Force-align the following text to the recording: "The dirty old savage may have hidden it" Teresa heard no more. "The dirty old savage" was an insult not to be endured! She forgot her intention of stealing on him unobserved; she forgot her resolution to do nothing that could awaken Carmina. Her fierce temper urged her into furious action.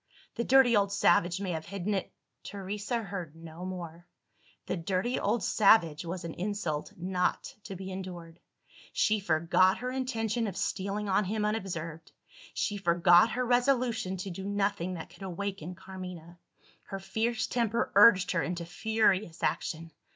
"The 0.33 0.43
dirty 0.43 0.75
old 0.75 0.91
savage 0.91 1.39
may 1.39 1.51
have 1.51 1.67
hidden 1.67 1.93
it" 1.93 2.11
Teresa 2.43 3.03
heard 3.03 3.35
no 3.35 3.63
more. 3.65 4.07
"The 4.65 4.75
dirty 4.75 5.19
old 5.19 5.43
savage" 5.43 6.05
was 6.05 6.23
an 6.23 6.33
insult 6.33 6.91
not 6.97 7.53
to 7.65 7.75
be 7.75 7.91
endured! 7.91 8.39
She 8.93 9.19
forgot 9.19 9.77
her 9.77 9.91
intention 9.91 10.47
of 10.47 10.57
stealing 10.57 11.07
on 11.07 11.25
him 11.25 11.45
unobserved; 11.45 12.13
she 12.55 12.77
forgot 12.77 13.33
her 13.33 13.45
resolution 13.45 14.17
to 14.17 14.31
do 14.31 14.43
nothing 14.43 14.95
that 14.95 15.11
could 15.11 15.21
awaken 15.21 15.75
Carmina. 15.75 16.39
Her 16.85 16.97
fierce 16.99 17.45
temper 17.45 17.91
urged 17.93 18.31
her 18.31 18.41
into 18.41 18.65
furious 18.65 19.43
action. 19.43 19.91